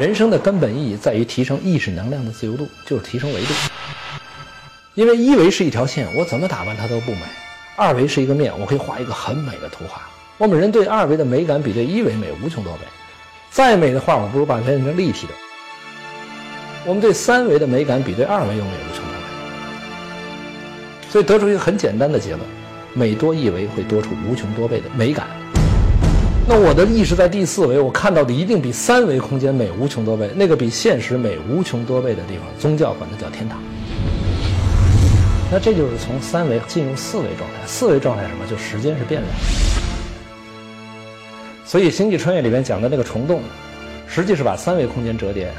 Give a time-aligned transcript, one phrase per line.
[0.00, 3.52] 人生的根本意义在于提升意识能量的自由度，就是提升维度。
[4.94, 7.20] 因为一维是一条线，我怎么打扮它都不美；
[7.76, 10.00] 二维是一个面，我可以画一个很美的图画。
[10.38, 12.80] 我们人对二维的美感比对一维美无穷多倍，
[13.50, 15.34] 再美的画，我不如把它变成立体的。
[16.86, 19.18] 我们对三维的美感比对二维又美无穷多倍，
[21.10, 22.40] 所以得出一个很简单的结论：
[22.94, 25.26] 每多一维会多出无穷多倍的美感。
[26.48, 30.28] 那我的意识在第四维，我看到的一定比三维空间美无穷多倍。
[30.34, 33.62] 那个比现实美无穷多倍的地方，宗教管它叫天堂。
[35.52, 37.66] 那这就是从三维进入四维状态。
[37.66, 38.44] 四维状态什么？
[38.48, 39.32] 就时间是变量。
[41.64, 43.42] 所以《星际穿越》里面讲的那个虫洞，
[44.08, 45.52] 实际是把三维空间折叠，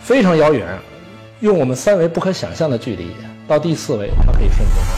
[0.00, 0.66] 非常遥远，
[1.40, 3.08] 用我们三维不可想象的距离
[3.46, 4.97] 到第四维，它可以瞬间。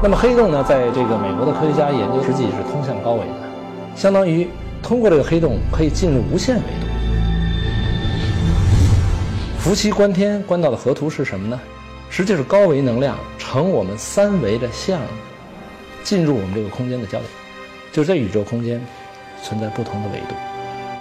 [0.00, 3.34] 那么黑洞呢，在这个美国的科学家研究，实际是通向高维的，
[3.96, 4.48] 相当于
[4.80, 6.86] 通过这个黑洞可以进入无限维度。
[9.58, 11.60] 伏羲观天观到的河图是什么呢？
[12.08, 15.00] 实际是高维能量乘我们三维的像，
[16.04, 17.24] 进入我们这个空间的焦点。
[17.90, 18.80] 就在宇宙空间
[19.42, 20.34] 存在不同的维度，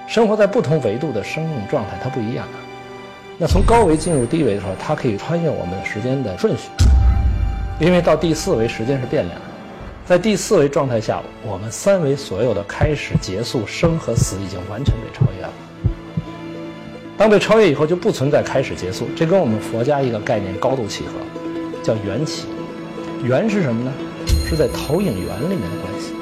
[0.07, 2.47] 生活在不同维度的生命状态它不一样。
[3.37, 6.69] 那从高维进入低维的时候，它可以穿越我们时间的顺序。
[7.79, 9.39] 因为到第四维时间是变量，
[10.05, 15.53] 在第四维状态下，我们三维所有的开始、结束、生和死已经完全被超越了。
[17.15, 21.13] 当被超越以后，就不存在开始、结束，这跟我们佛家一个概念高度契合，
[21.83, 22.47] 叫缘起。
[23.23, 23.91] 缘是什么呢？
[24.47, 26.13] 是在投影源里面的关系。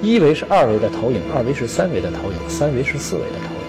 [0.00, 3.60] 一维是二维的投影，二维是三维的投影，三维是四维的投影。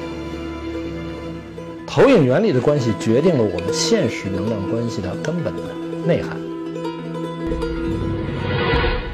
[1.86, 5.85] 投影原理的关系决定了我们现实能量关系的根本的。
[6.06, 6.38] 内涵。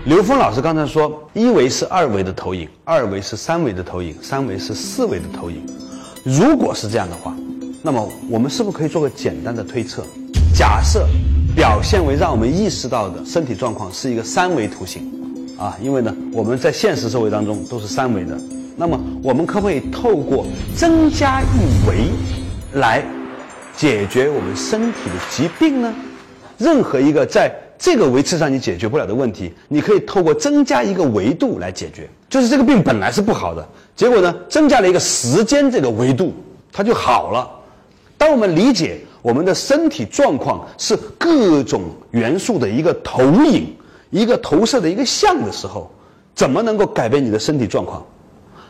[0.06, 5.64] 刘峰老师刚才说，一维是二维的投影，二维是三维的投影，三维是四维的投影。
[6.24, 7.34] 如果是这样的话，
[7.82, 10.04] 那么我们是不是可以做个简单的推测？
[10.54, 11.08] 假设
[11.56, 15.10] 表现为让我们意识到的身体状况是一个三维图形，
[15.58, 18.38] 啊，因为呢我们在现实社会当中都是三维的，
[18.76, 22.10] 那么我们可不可以透过增加一维
[22.74, 23.04] 来
[23.78, 25.94] 解决我们身体的疾病呢？
[26.62, 32.08] 任何一个在这个维次上你解决不了的问题，你可以透过增加一个维度来解决。
[32.30, 36.34] 就是这个病本来是不好的，结果呢，增加了一个时间这个维度，
[36.72, 37.50] 它就好了。
[38.18, 43.76] 当我们理解我们的身体状况是各种元素的一个投影、
[44.12, 45.92] 一个投射的一个像的时候，
[46.36, 48.06] 怎么能够改变你的身体状况？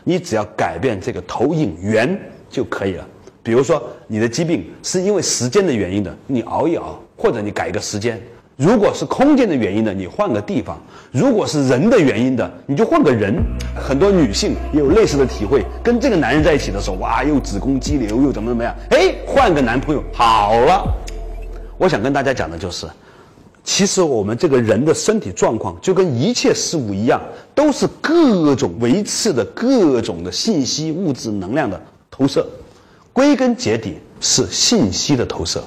[0.04, 2.18] 你只要改变这个投影源
[2.50, 3.06] 就可以了。
[3.42, 8.14] 比如说，你的疾病是因为时间的原因的，你熬一熬，或者你改个时间；
[8.56, 10.76] 如果是空间的原因的，你换个地方；
[11.10, 13.34] 如果是人的原因的，你就换个人。
[13.74, 18.72] 很多女性也有类似的体会，跟这个男人在一起的时候，哇，又子宫肌瘤，又怎么怎么样？
[18.90, 20.84] 哎，换个男朋友好了。
[21.78, 22.86] 我想跟大家讲的就是，
[23.64, 27.20] 其实我们这个人的身体状况，就跟一切事物一样，
[27.56, 32.46] 都是各种维次的各种的信息、物质、能量的投射。
[33.12, 35.62] 归根结底是信息的投射，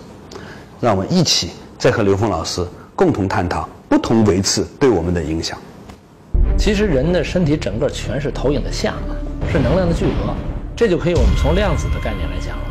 [0.81, 5.55] 让我们一起再和刘峰老师共同探讨不同维次对我们的影响。
[6.57, 8.95] 其实人的身体整个全是投影的像，
[9.51, 10.33] 是能量的聚合，
[10.75, 12.63] 这就可以我们从量子的概念来讲了。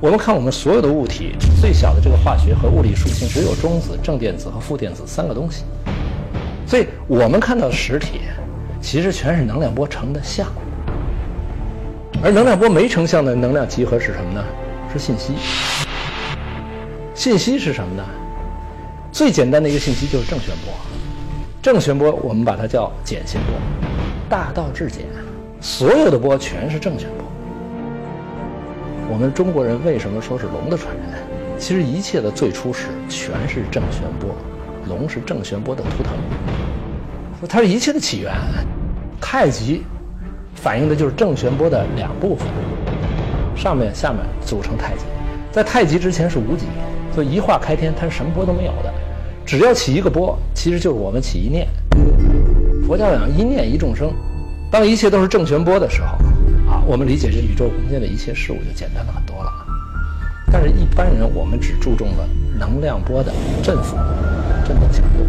[0.00, 5.64] 我们看我们所有的物体，最小的这个化学和物理属性只有中子、正电子和负电子三个东西，
[6.66, 8.20] 所以我们看到实体，
[8.80, 10.46] 其实全是能量波成的像。
[12.22, 14.44] 而能量波没成像的能量集合是什么呢？
[14.92, 15.34] 是信息。
[17.14, 18.04] 信息是什么呢？
[19.12, 20.72] 最简单的一个信息就是正弦波。
[21.62, 23.56] 正弦波我们把它叫简谐波，
[24.28, 25.04] 大道至简，
[25.60, 27.26] 所有的波全是正弦波。
[29.10, 31.04] 我们中国人为什么说是龙的传人？
[31.58, 34.34] 其实一切的最初始全是正弦波，
[34.88, 36.12] 龙是正弦波的图腾，
[37.48, 38.32] 它是一切的起源。
[39.20, 39.84] 太极。
[40.66, 42.44] 反映的就是正弦波的两部分，
[43.54, 45.04] 上面、下面组成太极。
[45.52, 46.66] 在太极之前是无极，
[47.14, 48.92] 所以一化开天，它是什么波都没有的。
[49.46, 51.68] 只要起一个波，其实就是我们起一念。
[52.84, 54.12] 佛教讲一念一众生，
[54.68, 56.08] 当一切都是正弦波的时候，
[56.68, 59.52] 啊，我们理解这宇宙空间的一切事物就简单了很多了。
[60.50, 62.28] 但是，一般人我们只注重了
[62.58, 63.94] 能量波的振幅、
[64.66, 65.24] 振动强度、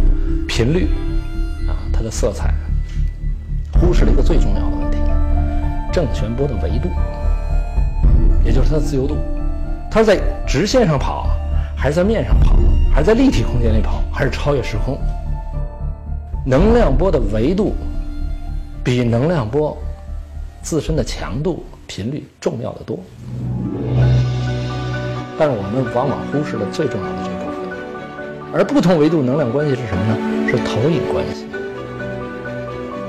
[0.47, 0.87] 频率，
[1.67, 2.51] 啊，它的色彩，
[3.79, 4.76] 忽视了一个最重要的。
[5.97, 6.89] 正弦波的维度，
[8.45, 9.17] 也就是它的自由度，
[9.89, 11.27] 它是在直线上跑，
[11.75, 12.55] 还是在面上跑，
[12.93, 14.95] 还是在立体空间里跑，还是超越时空？
[16.45, 17.73] 能量波的维度
[18.83, 19.75] 比能量波
[20.61, 22.99] 自身的强度、频率重要的多。
[25.35, 30.15] 但是我们往往忽视了最重要的这部分，而不同维度能量关系是什么呢？
[30.47, 31.47] 是投影关系。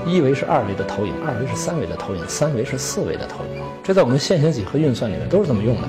[0.09, 3.61] 一维是二维的投影，二维是三维的投影，三维是四维的投影。
[3.85, 5.83] 这在我们线性几何运算里面都是这么用的。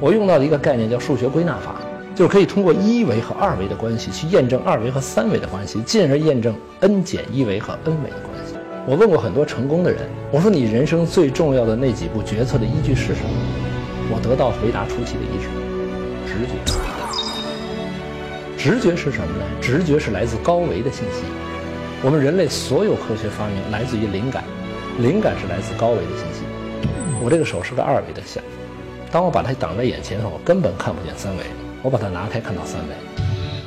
[0.00, 1.76] 我用到的一个概念叫数学归纳法，
[2.14, 8.56] 就是可以通过一维和二维的关系去验证二维和三维的关系，进而验证 n 减一维和 n 维的关系。
[8.86, 10.00] 我问过很多成功的人，
[10.32, 13.30] 我说你人生最重要的那几步决策的依据是什么？
[14.12, 15.48] 我得到回答出奇的一致。
[16.26, 16.54] 直觉，
[18.56, 19.44] 直觉是什么呢？
[19.60, 21.22] 直觉是来自高维的信息。
[22.02, 24.42] 我们人类所有科学发明来自于灵感，
[25.00, 26.40] 灵感是来自高维的信息。
[27.22, 28.42] 我这个手是个二维的像，
[29.12, 31.42] 当我把它挡在眼前后，根本看不见三维。
[31.82, 32.94] 我把它拿开，看到三维。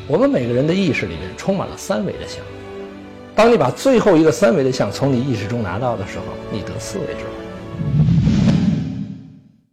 [0.08, 2.44] 我们每个人的意识里面充满了三维的像。
[3.36, 7.30] 当你把最后一个三维的像从你意识中拿到的时候，你得四维智慧。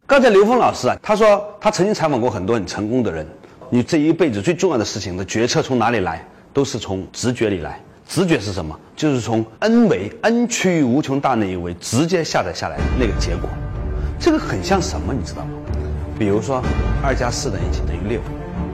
[0.06, 3.26] 刚才刘峰老师啊，他说他曾经采访过很多很成功的人，
[3.70, 6.22] 你这一辈子最重要的事情的决策从哪里来？
[6.52, 7.80] 都是从直觉里来。
[8.10, 8.76] 直觉是什么？
[8.96, 13.48] 就是从 n 维 n 趋于无穷大那一维直接下载下来那个结果。
[14.18, 15.14] 这个很像什么？
[15.14, 15.50] 你知道吗？
[16.18, 16.60] 比如说，
[17.04, 17.78] 二加四等于几？
[17.86, 18.20] 等于六。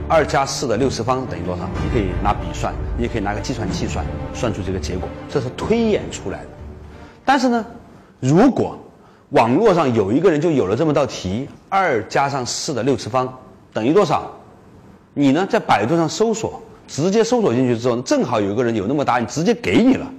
[0.09, 1.69] 二加四的六次方等于多少？
[1.83, 4.03] 你可以拿笔算，你也可以拿个计算器算，
[4.33, 5.07] 算出这个结果。
[5.29, 6.49] 这是推演出来的。
[7.23, 7.63] 但是呢，
[8.19, 8.75] 如果
[9.29, 13.31] 网络上有一个人就有了这么道题：二加上四的六次方
[13.71, 14.31] 等于多少？
[15.13, 20.09] 你呢，在百度上搜索，直接搜索进去之后，正好有一个人有那么答案，直接给你了。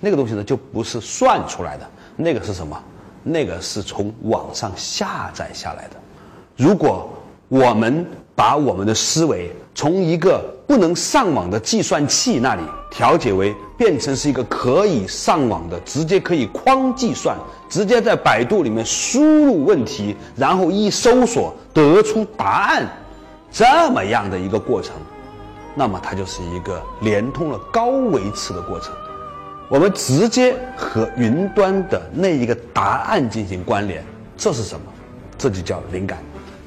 [0.00, 2.76] 那个东西呢，就不是算出来的，那个是什么？
[3.22, 5.96] 那个是从网上下载下来的。
[6.56, 7.08] 如果
[7.48, 8.04] 我们
[8.34, 17.36] 把我们的思维从一个不能上网的计算器那里调节为变成是一个可以上网的，直接可以框计算，
[17.68, 22.90] 直接在百度里面输入问题，然后一搜索得出答案，
[23.52, 24.94] 这么样的一个过程，
[25.74, 28.92] 那么它就是一个连通了高维次的过程。
[29.68, 34.04] 我们直接和云端的那一个答案进行关联，
[34.36, 34.84] 这是什么？
[35.38, 36.18] 这就叫灵感，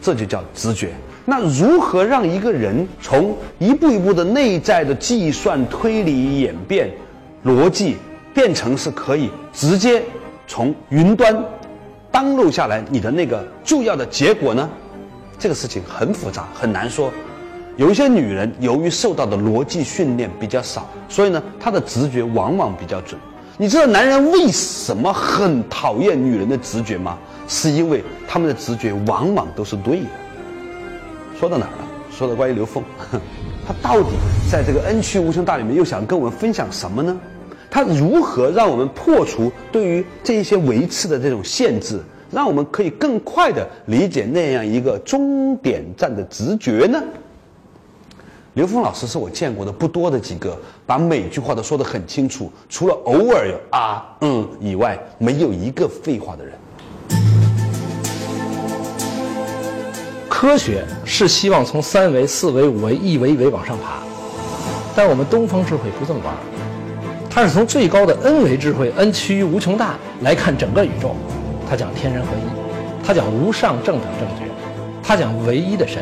[0.02, 0.92] 这就叫直觉。
[1.24, 6.92] 那如何让一个人从一步一步的内在的计算、推理、演变、
[7.46, 7.98] 逻辑，
[8.34, 10.04] 变成是可以直接
[10.48, 11.36] 从云端
[12.12, 14.70] 登录下来你的那个重要的结果呢？
[15.38, 17.12] 这个事情很复杂，很难说。
[17.78, 23.20] 有一些女人由于受到的逻辑训练比较少，所以呢，她的直觉往往比较准。
[23.58, 27.18] 你知道男人为什么很讨厌女人的直觉吗？
[27.48, 30.08] 是因为他们的直觉往往都是对的。
[31.40, 31.88] 说到哪儿了？
[32.10, 32.84] 说到关于刘峰，
[33.68, 34.08] 他到底
[34.50, 37.18] 在这个 N 区无穷大里面又想跟我们分享什么呢？
[37.70, 42.00] 他如何让我们破除对于这一些维次的这种限制，
[42.32, 47.04] 让我们可以更快的理解那样一个终点站的直觉呢？
[48.56, 56.54] 刘峰老师是我见过的不多的几个把每句话都说得很清楚，除了偶尔有啊嗯以外，没有一个废话的人。
[60.30, 64.00] 科学是希望从三维、四维、五维一维一维往上爬，
[64.96, 66.34] 但我们东方智慧不这么玩，
[67.30, 71.14] 它是从最高的 n 维智慧 n 趋于无穷大来看整个宇宙，
[71.70, 74.50] 它讲天人合一，它讲无上正等正觉，
[75.04, 76.02] 它讲唯一的神，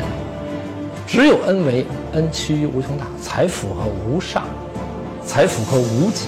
[1.06, 4.44] 只有 n 为 n 趋于无穷大才符合无上，
[5.24, 6.26] 才符合无极，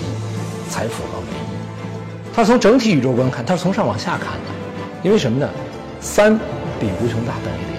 [0.71, 2.35] 才符合唯一。
[2.35, 4.51] 它从整体宇宙观看，它是从上往下看的，
[5.03, 5.49] 因为什么呢？
[6.01, 6.39] 三
[6.79, 7.77] 比无穷大等于零。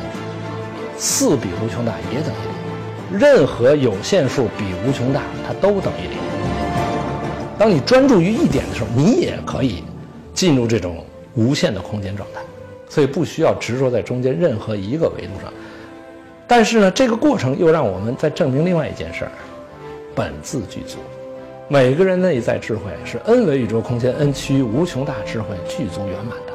[0.98, 6.18] 四比无穷大也等于零，任何有限数比无穷大，它都等于零。
[7.60, 9.84] 当你专注于一点的时候，你也可以
[10.34, 12.42] 进入这种无限的空间状态，
[12.90, 15.54] 所以不需要执着在中间任何一个维度上。
[16.48, 19.32] 但是呢，这个过程又让我们在证明另外一件事儿：
[20.16, 20.98] 本自具足。
[21.68, 26.54] 每个人内在智慧是 n 维宇宙空间 n 趋无穷大智慧具足圆满的。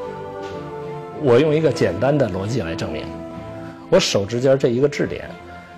[1.23, 3.05] 我用一个简单的逻辑来证明。
[3.91, 5.29] 我手指尖这一个质点，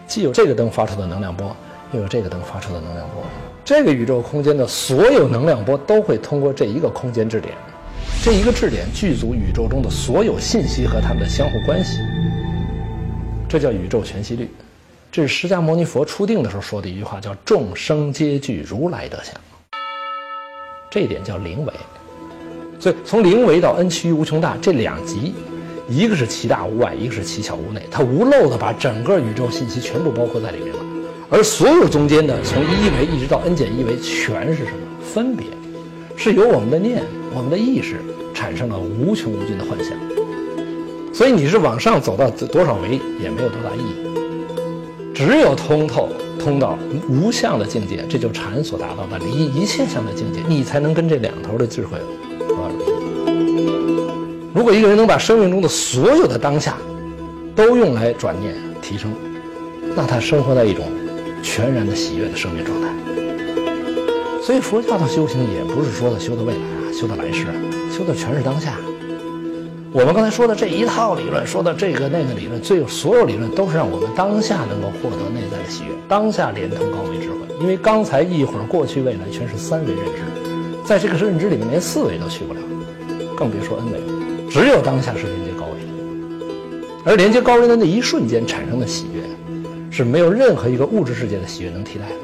[0.06, 1.54] 既有这个灯发出的能量波，
[1.90, 3.25] 又有这个灯发出的能量波。
[3.64, 7.52] 这个宇宙空间的所有能量波都会通过这一个空间质点，
[8.23, 11.99] 这一个质点具足宇宙中的所有信息和它们的相互关系。
[13.54, 14.50] 这叫宇宙全息律。
[15.12, 19.32] 这是释迦牟尼佛初定的时候说的一句话，叫“众生皆具如来德相”。
[20.90, 21.73] 这一点叫零维。
[22.80, 25.32] 所以从零维到 n 趋于无穷大这两极。
[25.88, 30.80] 一个是其大无外，一个是其小无内，它无漏的把整个宇宙信息全部包括在里面了。
[31.30, 34.78] 而所有中间的，从一维一直到 n 减一维，全是什么？
[35.00, 35.46] 分别，
[36.16, 38.00] 是由我们的念我们的意识
[38.34, 39.96] 产生了无穷无尽的幻想。
[41.14, 46.09] 所以你是往上走到多少维也没有多大意义，只有通透
[46.40, 46.76] 通到
[47.09, 51.99] 无相的境界，这就禅所达到的离一切相的境界，你才能跟这两头的智慧
[52.49, 53.68] 合二为一。
[54.52, 56.76] 如果一个人能把生命中的所有的当下
[57.54, 58.52] 都用来转念
[58.83, 59.14] 提升，
[59.94, 60.85] 那他生活在一种
[61.44, 62.88] 全然的喜悦的生命状态。
[64.42, 67.47] 所以佛教的修行也不是说的修的未来啊，修的来世，
[67.97, 68.76] 修的全是当下。
[69.94, 77.36] 我们刚才说的这一套理论，说的这个那个理论，最有所有理论都是让我们当下能够获得内在的喜悦，当下连通高维智慧。
[77.60, 82.60] 因为刚才一会儿过去未来全是三维认知，在这个认知里面连四维都去不了，
[83.36, 84.50] 更别说 n 维了。
[84.50, 89.22] 只有当下是连接高维的，而连接高维的那一瞬间产生的喜悦，
[89.92, 92.16] 是没有任何一个物质世界的喜悦能替代的。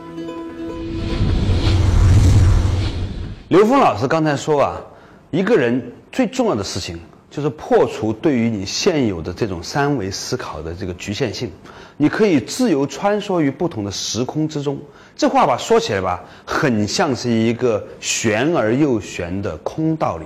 [3.46, 4.82] 刘峰老师刚才说啊，
[5.30, 6.98] 一个人最重要的事情。
[7.30, 11.50] 就是破除对于你现有的这种三维思考的这个局限性，
[11.96, 14.76] 你可以自由穿梭于不同的时空之中。
[15.16, 20.24] 这话吧说起来吧，很像是一个玄而又玄的空道理。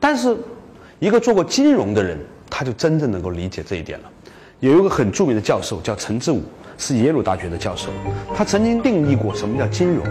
[0.00, 0.36] 但是，
[0.98, 2.18] 一个做过金融的人，
[2.50, 4.10] 他就真正能够理解这一点了。
[4.60, 6.42] 有一个很著名的教授叫陈志武，
[6.78, 7.90] 是耶鲁大学的教授。
[8.34, 10.04] 他曾经定义过什么叫金融。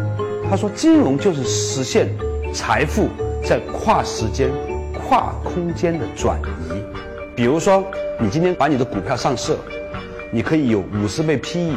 [0.49, 2.07] 他说，金融就是实现
[2.53, 3.09] 财富
[3.43, 4.49] 在跨时间。
[5.07, 6.81] 跨空间的转移，
[7.35, 7.85] 比如说，
[8.19, 9.59] 你今天把你的股票上市了，
[10.31, 11.75] 你可以有五十倍 PE。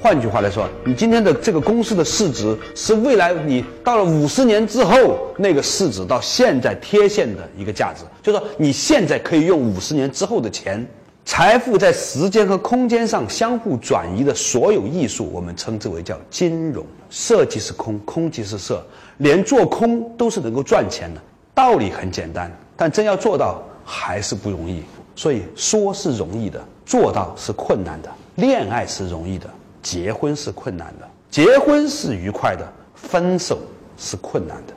[0.00, 8.04] 换句话来说，你今天的这个公司的市值是未来你到了五十年之后那个市值到现在贴现的一个价值。
[8.22, 10.84] 就说你现在可以用五十年之后的钱，
[11.26, 16.84] 财富在时间和空间上相互转移的所有艺术，我们称之为叫金融。
[17.10, 18.82] 色即是空，空即是色，
[19.18, 21.20] 连做空都是能够赚钱的。
[21.54, 22.50] 道理很简单，
[22.82, 24.82] 但真要做到还是不容易。
[25.14, 28.10] 所以说是容易的，做到是困难的。
[28.34, 29.48] 恋爱是容易的，
[29.80, 31.08] 结婚是困难的。
[31.30, 33.56] 结婚是愉快的，分手
[33.96, 34.74] 是困难的。